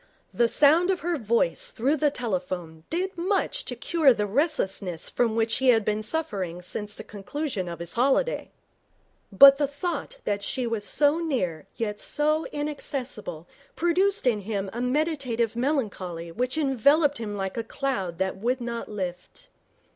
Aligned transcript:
The 0.33 0.47
sound 0.49 0.89
of 0.89 1.01
her 1.01 1.19
voice 1.19 1.69
through 1.69 1.97
the 1.97 2.09
telephone 2.09 2.85
did 2.89 3.15
much 3.15 3.63
to 3.65 3.75
cure 3.75 4.15
the 4.15 4.25
restlessness 4.25 5.11
from 5.11 5.35
which 5.35 5.57
he 5.57 5.67
had 5.69 5.85
been 5.85 6.01
suffering 6.01 6.63
since 6.63 6.95
the 6.95 7.03
conclusion 7.03 7.67
of 7.69 7.77
his 7.77 7.93
holiday. 7.93 8.49
But 9.31 9.59
the 9.59 9.67
thought 9.67 10.17
that 10.23 10.41
she 10.41 10.65
was 10.65 10.85
so 10.85 11.19
near 11.19 11.67
yet 11.75 11.99
so 11.99 12.45
inaccessible 12.47 13.47
produced 13.75 14.25
in 14.25 14.39
him 14.39 14.71
a 14.73 14.81
meditative 14.81 15.55
melancholy 15.55 16.31
which 16.31 16.57
enveloped 16.57 17.19
him 17.19 17.35
like 17.35 17.55
a 17.55 17.63
cloud 17.63 18.17
that 18.17 18.37
would 18.37 18.59
not 18.59 18.89
lift. 18.89 19.49